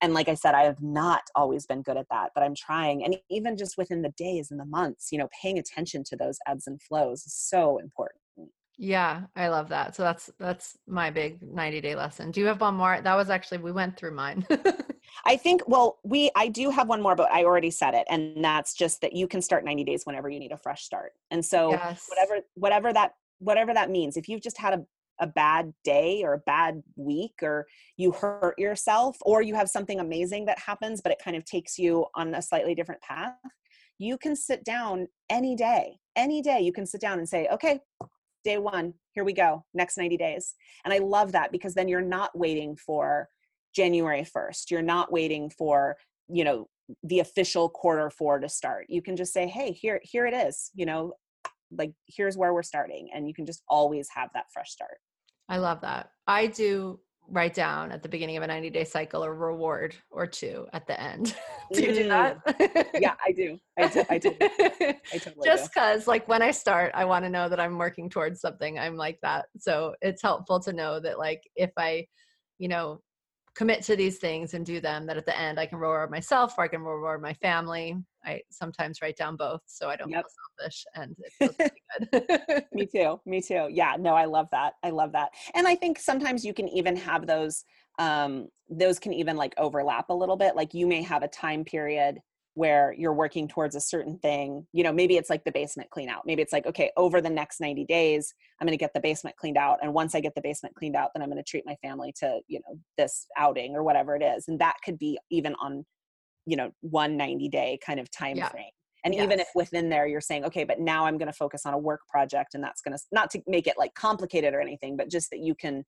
[0.00, 3.04] and like i said i have not always been good at that but i'm trying
[3.04, 6.38] and even just within the days and the months you know paying attention to those
[6.46, 8.19] ebbs and flows is so important
[8.82, 9.94] yeah, I love that.
[9.94, 12.30] So that's that's my big 90 day lesson.
[12.30, 12.98] Do you have one more?
[13.02, 14.46] That was actually we went through mine.
[15.26, 18.42] I think well, we I do have one more, but I already said it, and
[18.42, 21.12] that's just that you can start 90 days whenever you need a fresh start.
[21.30, 22.06] And so yes.
[22.08, 24.82] whatever whatever that whatever that means, if you've just had a
[25.22, 27.66] a bad day or a bad week or
[27.98, 31.78] you hurt yourself or you have something amazing that happens but it kind of takes
[31.78, 33.34] you on a slightly different path
[33.98, 37.78] you can sit down any day any day you can sit down and say okay
[38.44, 40.54] day one, here we go, next 90 days.
[40.84, 43.28] And I love that because then you're not waiting for
[43.74, 44.70] January 1st.
[44.70, 45.96] You're not waiting for,
[46.28, 46.68] you know,
[47.04, 48.86] the official quarter four to start.
[48.88, 51.12] You can just say, hey, here, here it is, you know,
[51.70, 53.10] like here's where we're starting.
[53.14, 54.98] And you can just always have that fresh start.
[55.48, 56.10] I love that.
[56.26, 57.00] I do
[57.30, 60.86] write down at the beginning of a 90 day cycle a reward or two at
[60.86, 61.36] the end.
[61.72, 62.44] do you do that?
[62.44, 62.86] Mm.
[63.00, 63.58] yeah, I do.
[63.78, 64.04] I do.
[64.10, 64.34] I do.
[64.40, 68.10] I totally Just because, like, when I start, I want to know that I'm working
[68.10, 68.78] towards something.
[68.78, 69.46] I'm like that.
[69.58, 72.06] So it's helpful to know that, like, if I,
[72.58, 73.00] you know,
[73.54, 76.54] commit to these things and do them that at the end i can reward myself
[76.56, 80.24] or i can reward my family i sometimes write down both so i don't yep.
[80.24, 81.70] feel selfish and it feels
[82.10, 85.74] good me too me too yeah no i love that i love that and i
[85.74, 87.64] think sometimes you can even have those
[88.00, 90.56] um, those can even like overlap a little bit.
[90.56, 92.18] Like you may have a time period
[92.54, 94.66] where you're working towards a certain thing.
[94.72, 96.22] You know, maybe it's like the basement clean out.
[96.24, 99.36] Maybe it's like, okay, over the next 90 days, I'm going to get the basement
[99.36, 99.78] cleaned out.
[99.82, 102.12] And once I get the basement cleaned out, then I'm going to treat my family
[102.20, 104.48] to, you know, this outing or whatever it is.
[104.48, 105.84] And that could be even on,
[106.50, 108.48] you know, one 90 day kind of time yeah.
[108.48, 108.70] frame.
[109.04, 109.22] And yes.
[109.22, 111.78] even if within there you're saying, okay, but now I'm going to focus on a
[111.78, 115.08] work project and that's going to, not to make it like complicated or anything, but
[115.08, 115.84] just that you can,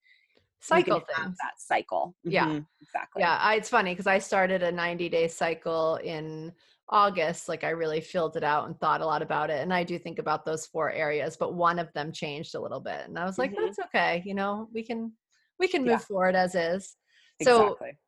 [0.61, 1.37] cycle things.
[1.43, 2.15] that cycle.
[2.23, 2.61] Yeah, mm-hmm.
[2.81, 3.21] exactly.
[3.21, 6.53] Yeah, I, it's funny because I started a 90 day cycle in
[6.89, 7.49] August.
[7.49, 9.61] Like I really filled it out and thought a lot about it.
[9.61, 12.81] And I do think about those four areas, but one of them changed a little
[12.81, 13.03] bit.
[13.07, 13.65] And I was like, mm-hmm.
[13.65, 14.23] that's okay.
[14.25, 15.13] You know, we can
[15.59, 15.99] we can move yeah.
[15.99, 16.97] forward as is.
[17.43, 17.99] So exactly.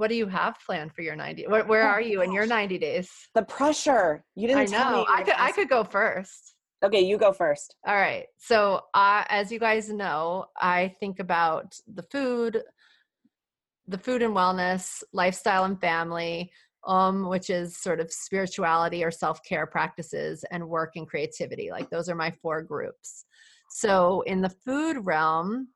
[0.00, 1.46] What do you have planned for your 90?
[1.46, 3.10] Where, where oh are you in your 90 days?
[3.34, 4.24] The pressure.
[4.34, 5.04] You didn't I know.
[5.06, 6.54] I could I could go first.
[6.82, 7.76] Okay, you go first.
[7.86, 8.24] All right.
[8.38, 12.62] So, uh, as you guys know, I think about the food,
[13.88, 16.50] the food and wellness, lifestyle and family,
[16.86, 21.70] um, which is sort of spirituality or self care practices, and work and creativity.
[21.70, 23.26] Like, those are my four groups.
[23.68, 25.68] So, in the food realm,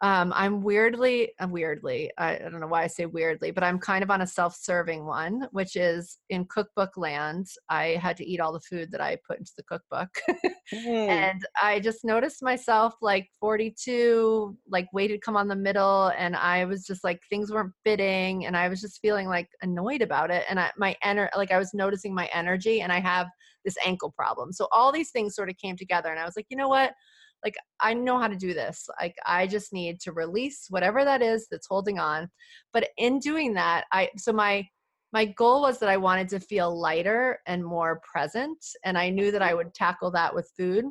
[0.00, 3.80] um, I'm weirdly, uh, weirdly, I, I, don't know why I say weirdly, but I'm
[3.80, 7.48] kind of on a self serving one, which is in cookbook land.
[7.68, 10.08] I had to eat all the food that I put into the cookbook.
[10.72, 10.88] mm-hmm.
[11.18, 16.36] And I just noticed myself like 42, like weight had come on the middle, and
[16.36, 18.46] I was just like, things weren't fitting.
[18.46, 20.44] And I was just feeling like annoyed about it.
[20.48, 23.26] And I, my energy, like I was noticing my energy, and I have
[23.64, 24.52] this ankle problem.
[24.52, 26.92] So all these things sort of came together, and I was like, you know what?
[27.44, 31.22] Like i know how to do this like i just need to release whatever that
[31.22, 32.28] is that's holding on
[32.72, 34.66] but in doing that i so my
[35.12, 39.30] my goal was that i wanted to feel lighter and more present and i knew
[39.30, 40.84] that i would tackle that with food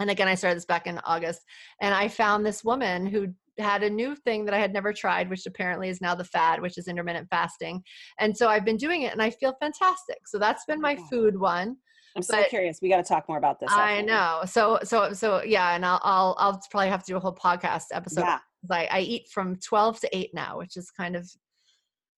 [0.00, 1.42] and again i started this back in august
[1.80, 3.26] and i found this woman who
[3.58, 6.60] had a new thing that I had never tried, which apparently is now the fad,
[6.60, 7.82] which is intermittent fasting.
[8.18, 10.26] And so I've been doing it and I feel fantastic.
[10.26, 11.76] So that's been my food one.
[12.16, 12.80] I'm so but curious.
[12.80, 13.70] We got to talk more about this.
[13.72, 14.42] I know.
[14.46, 15.74] So, so, so yeah.
[15.74, 18.22] And I'll, I'll, I'll probably have to do a whole podcast episode.
[18.22, 18.38] Yeah.
[18.70, 21.30] I, I eat from 12 to 8 now, which is kind of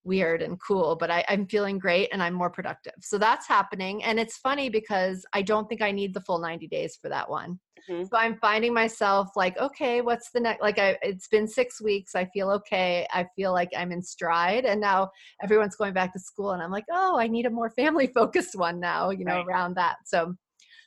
[0.07, 2.95] weird and cool, but I, I'm feeling great and I'm more productive.
[3.01, 4.05] So that's happening.
[4.05, 7.29] And it's funny because I don't think I need the full 90 days for that
[7.29, 7.59] one.
[7.91, 8.05] Mm-hmm.
[8.05, 10.63] So I'm finding myself like, okay, what's the next?
[10.63, 12.15] Like, I, it's been six weeks.
[12.15, 13.07] I feel okay.
[13.13, 14.65] I feel like I'm in stride.
[14.65, 15.11] And now
[15.43, 16.53] everyone's going back to school.
[16.53, 19.47] And I'm like, oh, I need a more family focused one now, you know, right.
[19.47, 19.97] around that.
[20.07, 20.35] So,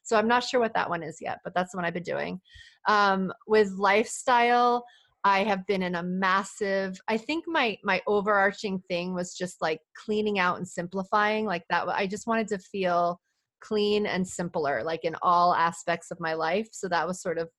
[0.04, 2.04] so I'm not sure what that one is yet, but that's the one I've been
[2.04, 2.42] doing.
[2.88, 4.84] Um, with lifestyle,
[5.24, 9.82] I have been in a massive I think my my overarching thing was just like
[9.96, 13.20] cleaning out and simplifying like that I just wanted to feel
[13.62, 16.70] clean and simpler like in all aspects of my life.
[16.72, 17.50] So that was sort of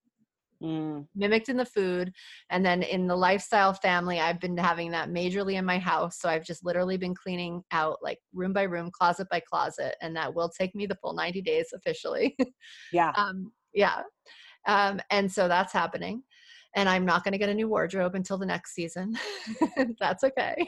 [0.62, 1.06] mm.
[1.14, 2.10] mimicked in the food.
[2.48, 6.18] And then in the lifestyle family I've been having that majorly in my house.
[6.18, 10.16] So I've just literally been cleaning out like room by room closet by closet and
[10.16, 12.36] that will take me the full 90 days officially.
[12.92, 13.12] Yeah.
[13.16, 14.02] Um yeah.
[14.66, 16.22] Um and so that's happening
[16.76, 19.16] and I'm not going to get a new wardrobe until the next season.
[20.00, 20.66] That's okay.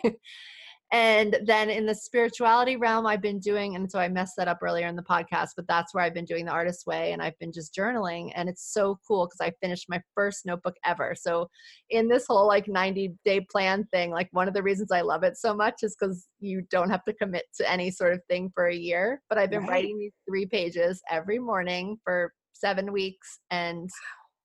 [0.92, 4.58] And then in the spirituality realm, I've been doing, and so I messed that up
[4.60, 7.38] earlier in the podcast, but that's where I've been doing the artist way and I've
[7.38, 8.30] been just journaling.
[8.34, 11.14] And it's so cool because I finished my first notebook ever.
[11.18, 11.48] So,
[11.88, 15.22] in this whole like 90 day plan thing, like one of the reasons I love
[15.22, 18.52] it so much is because you don't have to commit to any sort of thing
[18.54, 19.22] for a year.
[19.30, 19.70] But I've been right.
[19.70, 23.38] writing these three pages every morning for seven weeks.
[23.50, 23.88] And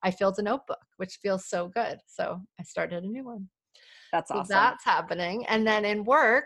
[0.03, 1.99] I filled a notebook, which feels so good.
[2.07, 3.49] So I started a new one.
[4.11, 4.45] That's awesome.
[4.45, 5.45] So that's happening.
[5.47, 6.45] And then in work,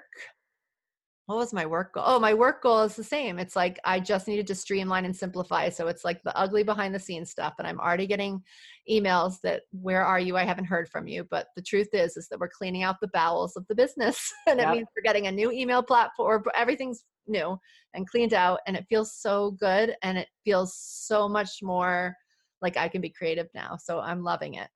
[1.27, 2.03] what was my work goal?
[2.05, 3.39] Oh, my work goal is the same.
[3.39, 5.69] It's like I just needed to streamline and simplify.
[5.69, 7.53] So it's like the ugly behind the scenes stuff.
[7.57, 8.43] And I'm already getting
[8.89, 10.35] emails that where are you?
[10.35, 11.25] I haven't heard from you.
[11.29, 14.33] But the truth is, is that we're cleaning out the bowels of the business.
[14.47, 14.67] and yep.
[14.67, 16.43] it means we're getting a new email platform.
[16.55, 17.57] Everything's new
[17.93, 18.59] and cleaned out.
[18.67, 19.95] And it feels so good.
[20.03, 22.13] And it feels so much more
[22.61, 23.77] like I can be creative now.
[23.77, 24.69] So I'm loving it.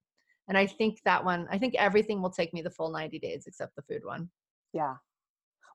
[0.48, 3.46] And I think that one, I think everything will take me the full 90 days
[3.48, 4.30] except the food one.
[4.74, 4.96] Yeah.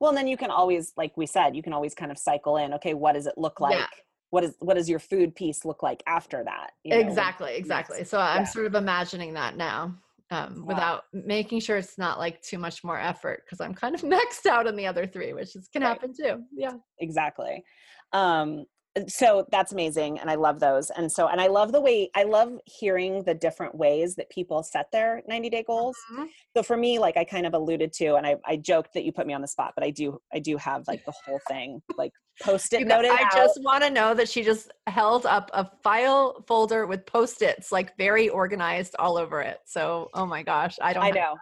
[0.00, 2.56] Well, and then you can always, like we said, you can always kind of cycle
[2.56, 2.72] in.
[2.74, 3.74] Okay, what does it look like?
[3.74, 3.86] Yeah.
[4.30, 6.70] What is what does your food piece look like after that?
[6.84, 7.00] You know?
[7.00, 8.04] Exactly, exactly.
[8.04, 8.44] So I'm yeah.
[8.44, 9.96] sort of imagining that now.
[10.32, 14.00] Um, without making sure it's not like too much more effort because I'm kind of
[14.02, 15.88] maxed out on the other three, which is, can right.
[15.88, 16.44] happen too.
[16.56, 17.64] Yeah, exactly.
[18.12, 18.64] Um,
[19.08, 22.22] so that's amazing and i love those and so and i love the way i
[22.22, 26.24] love hearing the different ways that people set their 90 day goals mm-hmm.
[26.56, 29.12] so for me like i kind of alluded to and I, I joked that you
[29.12, 31.80] put me on the spot but i do i do have like the whole thing
[31.96, 32.12] like
[32.42, 33.32] post it noted i out.
[33.32, 37.96] just want to know that she just held up a file folder with post-its like
[37.98, 41.36] very organized all over it so oh my gosh i don't i know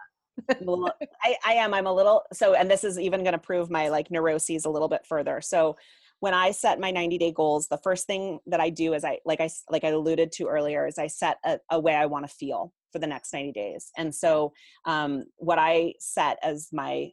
[0.61, 0.91] Well,
[1.23, 1.73] I, I am.
[1.73, 4.69] I'm a little so, and this is even going to prove my like neuroses a
[4.69, 5.41] little bit further.
[5.41, 5.77] So,
[6.19, 9.19] when I set my 90 day goals, the first thing that I do is I
[9.25, 12.27] like I like I alluded to earlier is I set a, a way I want
[12.27, 13.91] to feel for the next 90 days.
[13.97, 14.53] And so,
[14.85, 17.11] um, what I set as my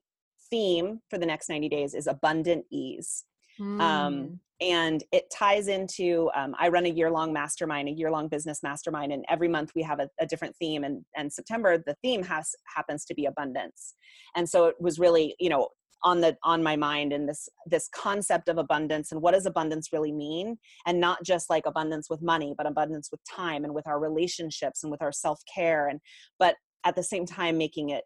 [0.51, 3.25] theme for the next 90 days is abundant ease.
[3.61, 3.81] Mm.
[3.81, 9.13] Um, and it ties into um, i run a year-long mastermind a year-long business mastermind
[9.13, 12.55] and every month we have a, a, different theme and, and september the theme has
[12.75, 13.95] happens to be abundance
[14.35, 15.69] and so it was really you know
[16.05, 19.93] on the on my mind and this this concept of abundance and what does abundance
[19.93, 20.59] really mean?
[20.87, 24.83] And not just like abundance with money but abundance with time and with our relationships
[24.83, 26.01] and with our self-care and
[26.39, 28.05] but at the same time making it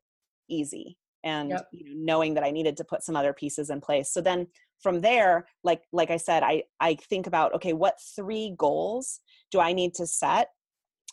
[0.48, 1.66] easy and yep.
[1.72, 4.12] you know, knowing that i needed to put some other pieces in place.
[4.12, 4.46] So then
[4.82, 9.20] from there like like i said i i think about okay what three goals
[9.50, 10.48] do i need to set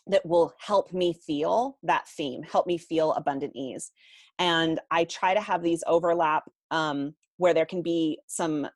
[0.06, 3.90] that will help me feel that theme help me feel abundant ease?
[4.38, 8.66] And i try to have these overlap um, where there can be some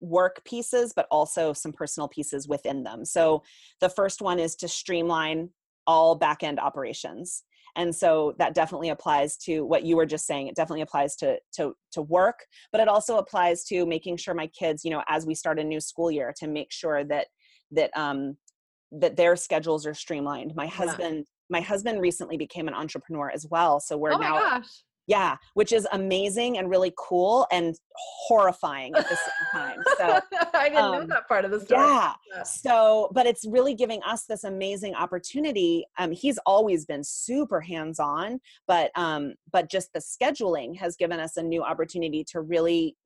[0.00, 3.42] work pieces but also some personal pieces within them so
[3.80, 5.48] the first one is to streamline
[5.86, 7.44] all back end operations
[7.76, 11.38] and so that definitely applies to what you were just saying it definitely applies to
[11.52, 12.40] to to work
[12.70, 15.64] but it also applies to making sure my kids you know as we start a
[15.64, 17.26] new school year to make sure that
[17.70, 18.36] that um
[18.90, 21.22] that their schedules are streamlined my husband yeah.
[21.48, 24.82] my husband recently became an entrepreneur as well so we're oh now gosh.
[25.06, 29.78] Yeah, which is amazing and really cool and horrifying at the same time.
[29.98, 30.20] So
[30.54, 31.84] I didn't um, know that part of the story.
[31.84, 32.12] Yeah.
[32.32, 32.42] yeah.
[32.44, 35.84] So, but it's really giving us this amazing opportunity.
[35.98, 41.36] Um, he's always been super hands-on, but um, but just the scheduling has given us
[41.36, 42.96] a new opportunity to really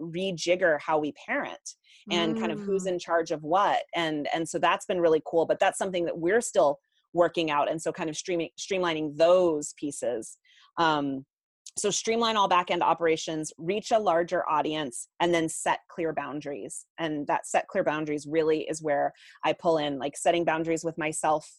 [0.00, 1.74] rejigger how we parent
[2.10, 2.40] and mm.
[2.40, 2.92] kind of who's mm.
[2.92, 6.16] in charge of what and and so that's been really cool but that's something that
[6.16, 6.78] we're still
[7.12, 10.38] working out and so kind of streaming streamlining those pieces
[10.78, 11.24] um,
[11.78, 17.26] so streamline all back-end operations reach a larger audience and then set clear boundaries and
[17.26, 19.12] that set clear boundaries really is where
[19.44, 21.50] i pull in like setting boundaries with myself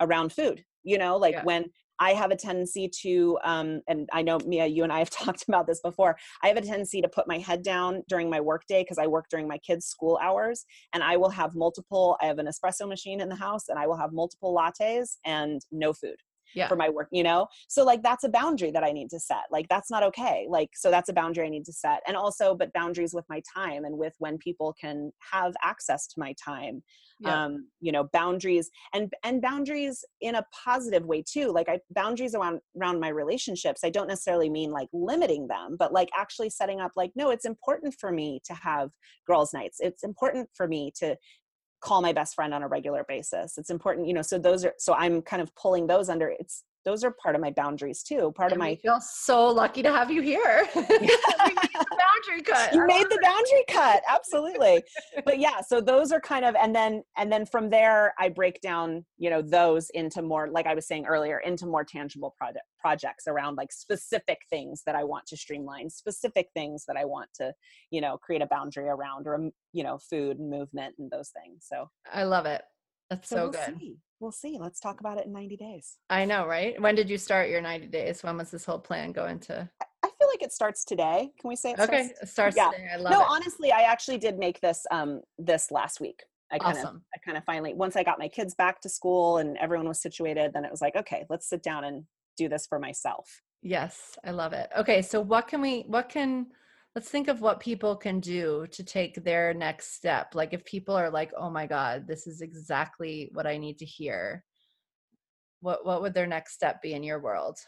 [0.00, 1.44] around food you know like yeah.
[1.44, 1.64] when
[1.98, 5.44] I have a tendency to, um, and I know Mia, you and I have talked
[5.46, 6.16] about this before.
[6.42, 9.26] I have a tendency to put my head down during my workday because I work
[9.30, 12.16] during my kids' school hours, and I will have multiple.
[12.20, 15.60] I have an espresso machine in the house, and I will have multiple lattes and
[15.70, 16.16] no food
[16.54, 16.68] yeah.
[16.68, 17.46] for my work, you know?
[17.68, 19.44] So like that's a boundary that I need to set.
[19.50, 20.46] Like that's not okay.
[20.48, 22.00] Like so that's a boundary I need to set.
[22.06, 26.20] And also but boundaries with my time and with when people can have access to
[26.20, 26.82] my time.
[27.20, 27.44] Yeah.
[27.44, 31.52] Um, you know, boundaries and and boundaries in a positive way too.
[31.52, 33.82] Like I boundaries around around my relationships.
[33.84, 37.44] I don't necessarily mean like limiting them, but like actually setting up like no, it's
[37.44, 38.90] important for me to have
[39.26, 39.78] girls nights.
[39.80, 41.16] It's important for me to
[41.82, 43.58] call my best friend on a regular basis.
[43.58, 46.64] It's important you know so those are so i'm kind of pulling those under it's
[46.84, 49.82] those are part of my boundaries too part and of my I feel so lucky
[49.82, 50.66] to have you here.
[50.74, 52.72] Boundary cut.
[52.74, 54.82] You made the boundary cut absolutely.
[55.24, 58.60] But yeah so those are kind of and then and then from there i break
[58.60, 62.64] down you know those into more like i was saying earlier into more tangible project
[62.80, 67.28] projects around like specific things that i want to streamline specific things that i want
[67.34, 67.52] to
[67.90, 71.66] you know create a boundary around or you know food and movement and those things
[71.68, 71.88] so.
[72.12, 72.62] I love it
[73.12, 73.96] that's so, so we'll good see.
[74.20, 77.18] we'll see let's talk about it in 90 days i know right when did you
[77.18, 79.68] start your 90 days when was this whole plan going to
[80.04, 81.30] I feel like it starts today.
[81.40, 82.04] Can we say it okay?
[82.04, 82.70] Starts, it starts yeah.
[82.70, 82.88] today.
[82.92, 83.14] I love it.
[83.14, 83.26] no, it.
[83.30, 86.24] honestly, I actually did make this um this last week.
[86.50, 86.96] I kind awesome.
[86.96, 89.86] of I kind of finally once I got my kids back to school and everyone
[89.86, 92.04] was situated, then it was like, okay, let's sit down and
[92.36, 93.42] do this for myself.
[93.62, 94.68] Yes, I love it.
[94.76, 96.46] Okay, so what can we what can
[96.94, 100.34] let's think of what people can do to take their next step.
[100.34, 103.86] Like if people are like, "Oh my god, this is exactly what I need to
[103.86, 104.44] hear."
[105.60, 107.58] What what would their next step be in your world?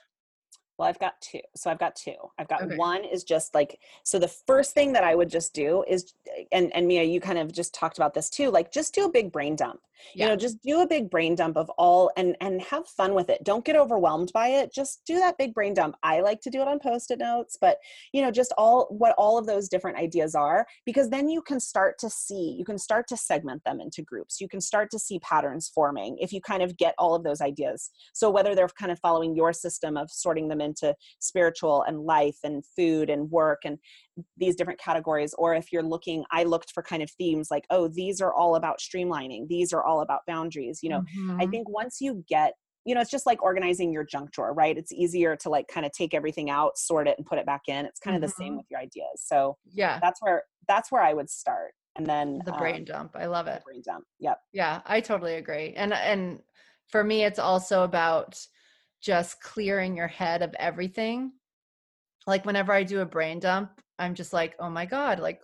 [0.78, 1.40] Well, I've got two.
[1.54, 2.16] So I've got two.
[2.38, 2.76] I've got okay.
[2.76, 6.14] one is just like so the first thing that I would just do is
[6.52, 9.10] and and Mia, you kind of just talked about this too, like just do a
[9.10, 9.80] big brain dump.
[10.14, 10.26] Yeah.
[10.26, 13.30] You know, just do a big brain dump of all and and have fun with
[13.30, 13.44] it.
[13.44, 14.72] Don't get overwhelmed by it.
[14.72, 15.96] Just do that big brain dump.
[16.02, 17.78] I like to do it on post-it notes, but
[18.12, 21.60] you know, just all what all of those different ideas are because then you can
[21.60, 24.40] start to see, you can start to segment them into groups.
[24.40, 27.40] You can start to see patterns forming if you kind of get all of those
[27.40, 27.90] ideas.
[28.12, 32.38] So whether they're kind of following your system of sorting them into spiritual and life
[32.42, 33.78] and food and work and
[34.36, 35.34] these different categories.
[35.38, 38.56] Or if you're looking i looked for kind of themes like oh these are all
[38.56, 39.46] about streamlining.
[39.48, 41.00] These are all about boundaries you know.
[41.00, 41.40] Mm-hmm.
[41.40, 42.54] i think once you get
[42.84, 44.76] you know it's just like organizing your junk drawer right?
[44.76, 47.62] It's easier to like kind of take everything out sort it and put it back
[47.68, 47.86] in.
[47.86, 48.26] It's kind of mm-hmm.
[48.26, 48.56] the same mm-hmm.
[48.58, 49.22] with your ideas.
[49.24, 49.98] So yeah.
[50.00, 51.72] that's where that's where i would start.
[51.96, 53.16] And then the brain um, dump.
[53.16, 53.62] I love it.
[53.64, 54.04] brain dump.
[54.20, 54.38] Yep.
[54.52, 55.74] Yeah i totally agree.
[55.76, 56.40] And and
[56.88, 58.38] for me it's also about
[59.05, 61.32] just clearing your head of everything.
[62.26, 65.40] Like whenever I do a brain dump, I'm just like, oh my God, like,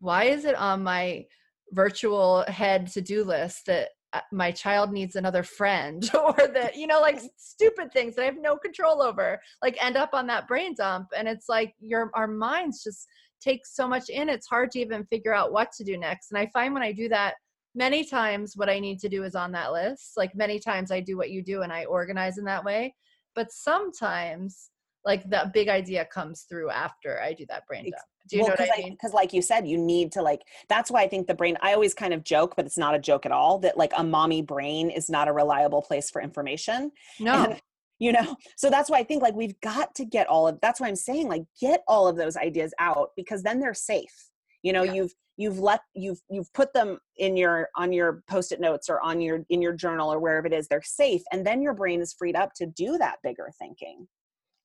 [0.00, 1.24] why is it on my
[1.72, 6.86] virtual head to do list that uh, my child needs another friend or that you
[6.86, 10.46] know like stupid things that i have no control over like end up on that
[10.46, 13.08] brain dump and it's like your our minds just
[13.40, 16.38] take so much in it's hard to even figure out what to do next and
[16.38, 17.34] i find when i do that
[17.76, 20.98] many times what i need to do is on that list like many times i
[20.98, 22.94] do what you do and i organize in that way
[23.34, 24.70] but sometimes
[25.06, 28.02] like that big idea comes through after I do that brain dump.
[28.28, 28.92] Do you well, know what I mean?
[28.92, 30.42] Because, like you said, you need to like.
[30.68, 31.56] That's why I think the brain.
[31.62, 33.60] I always kind of joke, but it's not a joke at all.
[33.60, 36.90] That like a mommy brain is not a reliable place for information.
[37.20, 37.44] No.
[37.44, 37.62] And,
[37.98, 40.78] you know so that's why i think like we've got to get all of that's
[40.78, 44.28] why i'm saying like get all of those ideas out because then they're safe
[44.66, 44.92] you know yeah.
[44.92, 49.20] you've you've let you've you've put them in your on your post-it notes or on
[49.20, 52.14] your in your journal or wherever it is they're safe and then your brain is
[52.18, 54.06] freed up to do that bigger thinking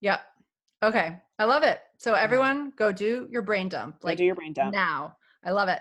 [0.02, 0.20] yeah
[0.84, 1.16] Okay.
[1.38, 1.80] I love it.
[1.98, 3.98] So everyone go do your brain dump.
[4.04, 4.74] Like go do your brain dump.
[4.74, 5.16] Now.
[5.46, 5.80] I love it.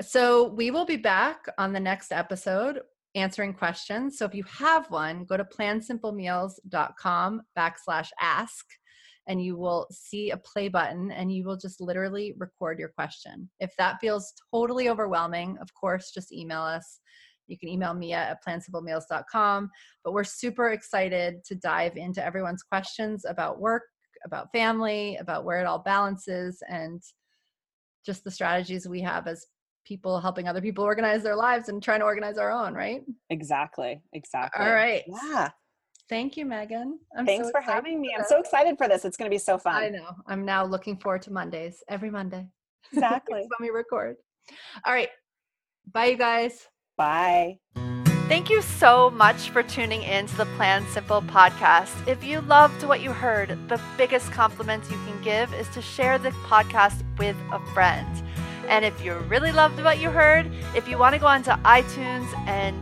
[0.00, 2.80] So we will be back on the next episode
[3.14, 4.18] answering questions.
[4.18, 8.66] So if you have one, go to plansimplemeals.com backslash ask
[9.28, 13.48] and you will see a play button and you will just literally record your question.
[13.60, 17.00] If that feels totally overwhelming, of course, just email us.
[17.46, 19.70] You can email Mia at plansimplemeals.com.
[20.02, 23.82] But we're super excited to dive into everyone's questions about work,
[24.24, 27.02] about family, about where it all balances, and
[28.04, 29.46] just the strategies we have as
[29.84, 33.02] people helping other people organize their lives and trying to organize our own, right?
[33.30, 34.00] Exactly.
[34.12, 34.64] Exactly.
[34.64, 35.02] All right.
[35.06, 35.50] Yeah.
[36.08, 36.98] Thank you, Megan.
[37.16, 38.14] I'm Thanks so for having me.
[38.16, 39.04] I'm so excited for this.
[39.04, 39.74] It's going to be so fun.
[39.74, 40.08] I know.
[40.26, 42.46] I'm now looking forward to Mondays, every Monday.
[42.92, 43.40] Exactly.
[43.40, 44.16] when we record.
[44.86, 45.10] All right.
[45.92, 46.66] Bye, you guys.
[46.96, 47.58] Bye.
[48.28, 52.06] Thank you so much for tuning in to the Plan Simple podcast.
[52.06, 56.18] If you loved what you heard, the biggest compliment you can give is to share
[56.18, 58.06] the podcast with a friend.
[58.68, 62.30] And if you really loved what you heard, if you want to go onto iTunes
[62.46, 62.78] and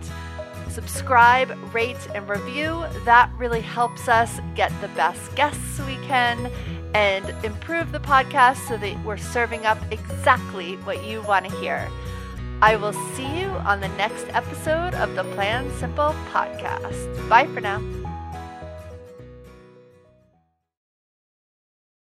[0.77, 6.53] subscribe, rate, and review, that really helps us get the best guests we can
[6.95, 11.89] and improve the podcast so that we're serving up exactly what you want to hear.
[12.61, 17.29] I will see you on the next episode of the Plan Simple podcast.
[17.31, 18.06] Bye for now.